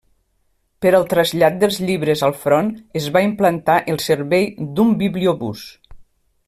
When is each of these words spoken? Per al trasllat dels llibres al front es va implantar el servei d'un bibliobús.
Per 0.85 0.93
al 0.99 1.03
trasllat 1.11 1.59
dels 1.63 1.77
llibres 1.89 2.23
al 2.29 2.33
front 2.47 2.73
es 3.03 3.11
va 3.17 3.25
implantar 3.29 3.79
el 3.95 4.03
servei 4.09 4.51
d'un 4.77 4.99
bibliobús. 5.03 5.67